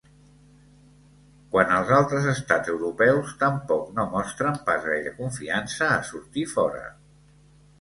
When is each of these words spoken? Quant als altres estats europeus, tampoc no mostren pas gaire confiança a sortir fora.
Quant 1.55 1.73
als 1.75 1.91
altres 1.97 2.29
estats 2.31 2.73
europeus, 2.75 3.33
tampoc 3.43 3.93
no 3.99 4.07
mostren 4.15 4.59
pas 4.71 4.89
gaire 4.89 5.15
confiança 5.21 5.91
a 5.99 6.03
sortir 6.11 6.49
fora. 6.57 6.83